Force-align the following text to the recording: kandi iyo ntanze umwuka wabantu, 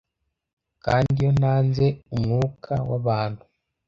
kandi 0.85 1.09
iyo 1.19 1.29
ntanze 1.39 1.85
umwuka 2.15 2.73
wabantu, 2.89 3.41